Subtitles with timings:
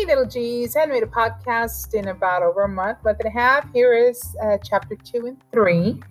[0.00, 0.76] Hey, little G's.
[0.76, 3.70] I made a podcast in about over a month, month and a half.
[3.74, 6.02] Here is uh, chapter two and three.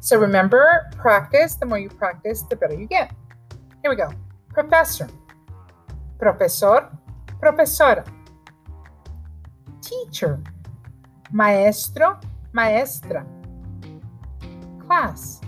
[0.00, 1.54] So remember, practice.
[1.54, 3.10] The more you practice, the better you get.
[3.80, 4.10] Here we go.
[4.50, 5.08] Professor,
[6.18, 6.90] profesor,
[7.40, 8.04] profesora.
[9.80, 10.38] Teacher,
[11.32, 12.20] maestro,
[12.52, 13.26] maestra.
[14.78, 15.40] Class,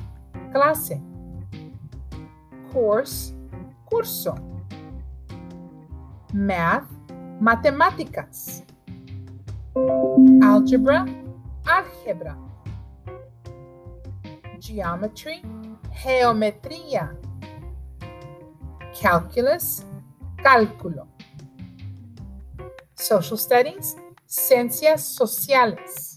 [0.55, 0.99] clase.
[2.73, 3.35] Course,
[3.93, 4.41] curso.
[6.33, 6.89] Math,
[7.41, 8.65] matemáticas.
[10.43, 11.05] Algebra,
[11.65, 12.37] álgebra.
[14.61, 15.43] Geometry,
[15.93, 17.17] geometría.
[19.01, 19.85] Calculus,
[20.43, 21.09] cálculo.
[22.95, 23.97] Social studies,
[24.27, 26.17] ciencias sociales.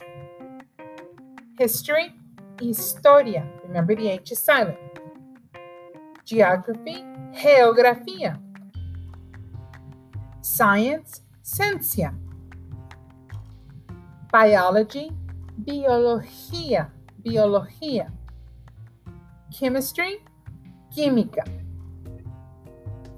[1.59, 2.13] History,
[2.61, 3.43] historia.
[3.63, 4.77] Remember the H is silent.
[6.23, 8.39] Geography, geografía.
[10.41, 12.13] Science, ciencia.
[14.31, 15.11] Biology,
[15.57, 16.91] biología,
[17.23, 18.11] biología.
[19.49, 20.23] Chemistry,
[20.93, 21.43] química.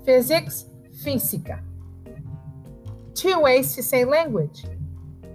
[0.05, 0.65] Physics,
[1.03, 1.61] física.
[3.13, 4.63] Two ways to say language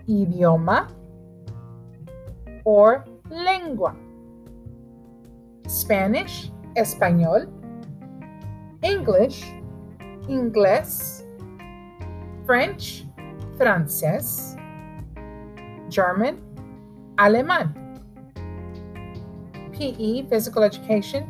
[0.09, 0.89] idioma
[2.65, 3.97] or lengua.
[5.67, 7.48] Spanish, español.
[8.83, 9.45] English,
[10.29, 11.23] inglés.
[12.47, 13.06] French,
[13.56, 14.56] francés.
[15.89, 16.39] German,
[17.17, 17.75] alemán.
[19.73, 21.25] PE, physical education.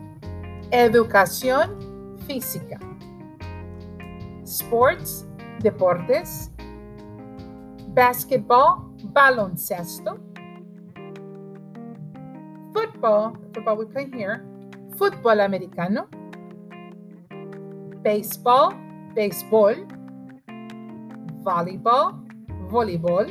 [0.71, 2.79] Educación física.
[4.45, 5.27] Sports,
[5.61, 6.51] deportes.
[7.95, 10.19] Basketball, baloncesto.
[12.73, 14.43] Football, football we play here.
[14.97, 16.09] Fútbol americano.
[18.03, 18.75] Baseball,
[19.15, 19.87] béisbol.
[21.45, 22.15] Volleyball,
[22.71, 23.27] voleibol.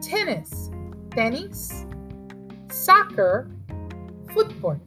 [0.00, 0.70] Tennis,
[1.10, 1.86] tenis.
[2.70, 3.48] Soccer,
[4.32, 4.80] fútbol.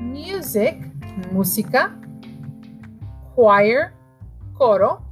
[0.00, 0.78] Music,
[1.32, 1.98] música.
[3.34, 3.92] Choir,
[4.54, 5.02] coro.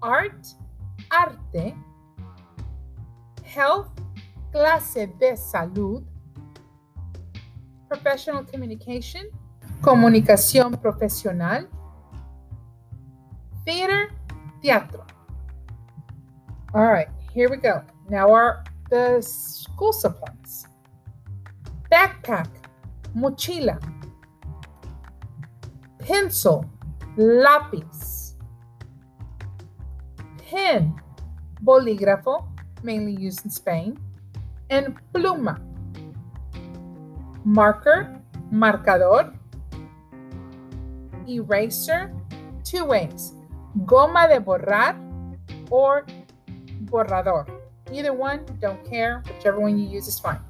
[0.00, 0.56] Art,
[1.10, 1.74] arte.
[3.42, 3.90] Health,
[4.52, 6.04] clase de salud.
[7.88, 9.26] Professional communication,
[9.80, 11.68] comunicación profesional.
[13.66, 14.10] Theater,
[14.62, 15.04] teatro.
[16.72, 17.82] All right, here we go.
[18.08, 20.66] Now our the school supplies.
[21.90, 22.46] Backpack,
[23.16, 23.82] mochila.
[25.98, 26.64] Pencil,
[27.18, 28.34] lápiz.
[30.38, 30.94] Pen,
[31.64, 32.46] bolígrafo,
[32.84, 33.98] mainly used in Spain.
[34.70, 35.60] And pluma.
[37.44, 38.22] Marker,
[38.52, 39.34] marcador.
[41.26, 42.14] Eraser,
[42.62, 43.35] two ways.
[43.84, 44.96] Goma de borrar
[45.70, 46.06] or
[46.86, 47.46] borrador.
[47.92, 49.22] Either one, don't care.
[49.26, 50.40] Whichever one you use is fine.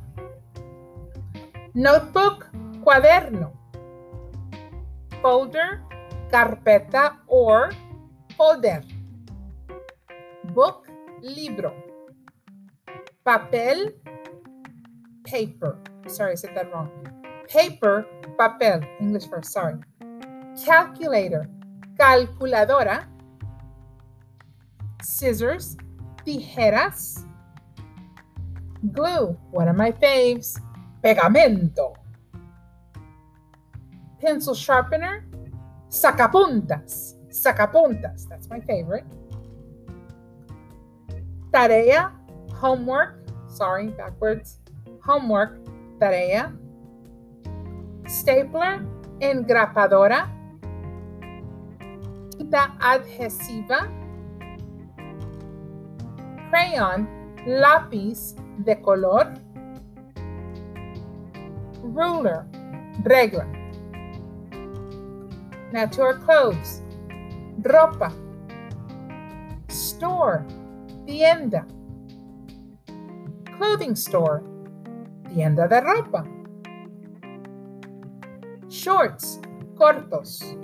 [1.75, 2.49] Notebook,
[2.81, 3.53] cuaderno.
[5.21, 5.83] Folder,
[6.31, 7.73] carpeta or
[8.37, 8.83] folder.
[10.55, 10.89] Book,
[11.21, 11.75] libro.
[13.27, 13.93] Papel,
[15.25, 15.77] paper.
[16.07, 16.89] Sorry, I said that wrong.
[17.49, 18.07] Paper,
[18.39, 18.87] papel.
[19.01, 19.75] English first, sorry.
[20.65, 21.51] Calculator,
[21.99, 23.16] calculadora.
[25.07, 25.77] Scissors,
[26.25, 27.25] tijeras.
[28.93, 30.59] Glue, one of my faves.
[31.01, 31.95] Pegamento.
[34.21, 35.25] Pencil sharpener,
[35.89, 37.15] sacapuntas.
[37.31, 39.05] Sacapuntas, that's my favorite.
[41.53, 42.11] Tarea,
[42.53, 43.29] homework.
[43.49, 44.59] Sorry, backwards.
[45.05, 45.61] Homework,
[46.01, 46.53] tarea.
[48.09, 48.85] Stapler,
[49.21, 50.29] engrapadora.
[52.37, 54.06] Tinta adhesiva.
[56.57, 57.07] Crayon,
[57.45, 58.35] lápiz
[58.65, 59.35] de color.
[61.83, 62.47] Ruler,
[63.03, 63.47] regla.
[65.71, 65.87] Now
[66.25, 66.83] clothes.
[67.63, 68.11] Ropa.
[69.69, 70.47] Store,
[71.05, 71.67] tienda.
[73.59, 74.43] Clothing store,
[75.29, 76.25] tienda de ropa.
[78.71, 79.43] Shorts,
[79.77, 80.57] cortos.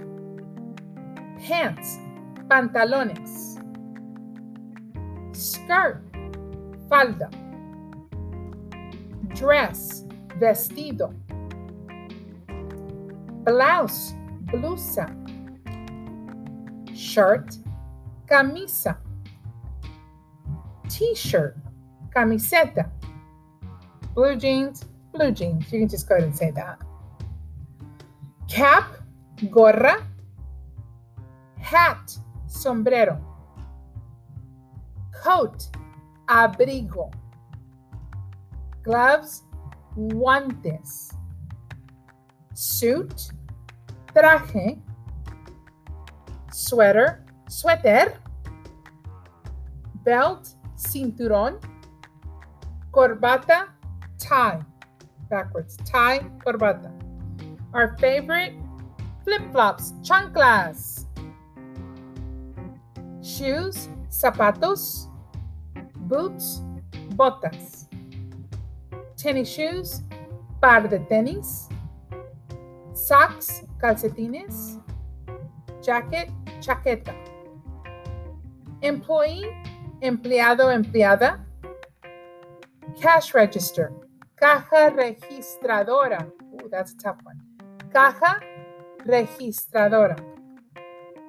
[1.47, 2.01] Pants,
[2.49, 3.62] pantalones.
[5.33, 6.03] Skirt,
[6.89, 7.31] falda.
[9.35, 10.05] Dress,
[10.39, 11.15] vestido.
[13.45, 14.15] Blouse,
[14.47, 15.07] blusa.
[16.95, 17.57] Shirt,
[18.27, 18.97] camisa.
[20.89, 21.57] T-shirt,
[22.15, 22.91] camiseta.
[24.15, 25.73] Blue jeans, blue jeans.
[25.73, 26.79] You can just go ahead and say that.
[28.49, 28.97] Cap,
[29.51, 30.07] gorra.
[31.59, 33.32] hat, sombrero.
[35.23, 35.71] Coat,
[36.27, 37.13] abrigo.
[38.83, 39.45] Gloves,
[39.97, 41.13] guantes.
[42.55, 43.31] Suit,
[44.13, 44.83] traje.
[46.51, 48.21] Sweater, suéter.
[50.03, 51.61] Belt, cinturón.
[52.91, 53.69] Corbata,
[54.19, 54.59] tie.
[55.31, 56.91] Backwards, tie, corbata.
[57.73, 58.55] Our favorite,
[59.23, 61.07] flip-flops, chanclas.
[63.23, 65.12] Shoes, zapatos.
[66.13, 66.61] Boots,
[67.17, 67.89] botas.
[69.17, 70.03] Tennis shoes,
[70.61, 71.71] par de tenis.
[72.93, 74.79] Socks, calcetines.
[75.81, 76.29] Jacket,
[76.61, 77.15] chaqueta.
[78.83, 79.47] Employee,
[80.03, 81.41] empleado, empleada.
[83.01, 83.91] Cash register,
[84.37, 86.31] caja registradora.
[86.53, 87.41] Ooh, that's a tough one.
[87.91, 88.39] Caja
[89.07, 90.19] registradora.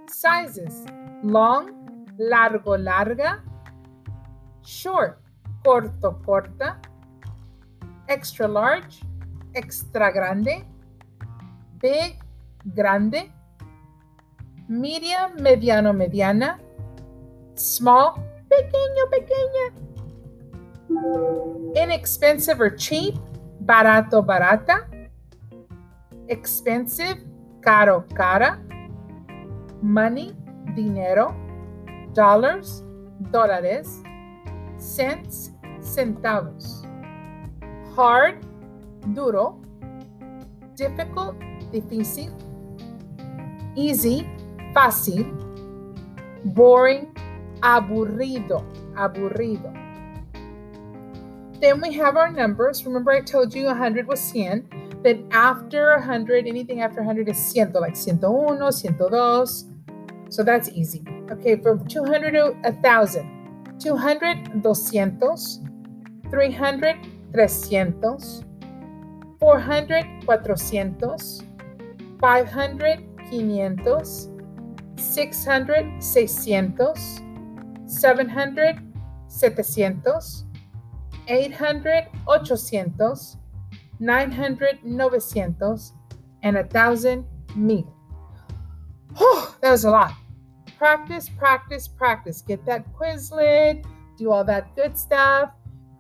[0.10, 0.86] Sizes,
[1.24, 1.72] long,
[2.20, 3.42] largo, larga.
[4.64, 5.20] Short,
[5.64, 6.80] corto, corta.
[8.08, 9.04] Extra large,
[9.54, 10.66] extra grande.
[11.82, 12.18] Big,
[12.66, 13.32] grande.
[14.70, 16.60] Medium, mediano, mediana.
[17.56, 18.16] Small,
[18.50, 19.74] pequeño, pequeña.
[21.76, 23.16] Inexpensive or cheap,
[23.60, 24.88] barato, barata.
[26.30, 27.22] Expensive,
[27.62, 28.62] caro, cara.
[29.82, 30.34] Money,
[30.74, 31.36] dinero.
[32.14, 32.84] Dollars,
[33.32, 34.02] dólares.
[34.84, 36.84] Cents, centavos.
[37.96, 38.46] Hard,
[39.16, 39.64] duro.
[40.76, 41.40] Difficult,
[41.72, 42.30] difícil.
[43.76, 44.28] Easy,
[44.76, 45.24] fácil.
[46.54, 47.16] Boring,
[47.62, 48.62] aburrido,
[48.94, 49.72] aburrido.
[51.62, 52.86] Then we have our numbers.
[52.86, 54.68] Remember, I told you 100 was 100.
[55.02, 60.30] Then after 100, anything after 100 is 100, like 101, 102.
[60.30, 61.06] So that's easy.
[61.32, 63.33] Okay, from 200 to 1,000.
[63.84, 65.60] 200, 200.
[66.32, 66.96] 300,
[67.34, 68.46] 300.
[69.40, 71.22] 400, 400.
[72.22, 73.00] 500,
[73.30, 74.30] 500.
[74.96, 76.98] 600, 600.
[77.86, 78.80] 700,
[79.28, 80.24] 700.
[81.28, 82.92] 800, 800,
[84.00, 85.60] 900, 900,
[86.44, 87.26] and 1,000,
[87.56, 87.88] 1000.
[89.20, 90.14] Oh, that was a lot.
[90.84, 92.42] Practice, practice, practice.
[92.42, 93.86] Get that Quizlet,
[94.18, 95.52] do all that good stuff.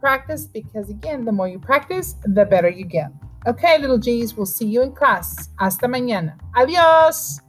[0.01, 3.09] Practice because, again, the more you practice, the better you get.
[3.47, 5.47] Okay, little G's, we'll see you in class.
[5.57, 6.37] Hasta mañana.
[6.57, 7.39] Adios.